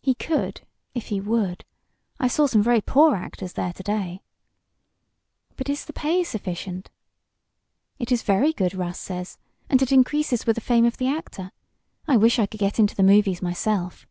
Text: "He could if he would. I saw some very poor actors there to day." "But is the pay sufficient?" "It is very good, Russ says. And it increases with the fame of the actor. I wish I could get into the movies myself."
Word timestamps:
"He 0.00 0.16
could 0.16 0.62
if 0.92 1.06
he 1.06 1.20
would. 1.20 1.64
I 2.18 2.26
saw 2.26 2.46
some 2.48 2.64
very 2.64 2.80
poor 2.80 3.14
actors 3.14 3.52
there 3.52 3.72
to 3.74 3.82
day." 3.84 4.22
"But 5.54 5.68
is 5.68 5.84
the 5.84 5.92
pay 5.92 6.24
sufficient?" 6.24 6.90
"It 7.96 8.10
is 8.10 8.24
very 8.24 8.52
good, 8.52 8.74
Russ 8.74 8.98
says. 8.98 9.38
And 9.70 9.80
it 9.80 9.92
increases 9.92 10.46
with 10.46 10.56
the 10.56 10.60
fame 10.62 10.84
of 10.84 10.96
the 10.96 11.06
actor. 11.06 11.52
I 12.08 12.16
wish 12.16 12.40
I 12.40 12.46
could 12.46 12.58
get 12.58 12.80
into 12.80 12.96
the 12.96 13.04
movies 13.04 13.40
myself." 13.40 14.04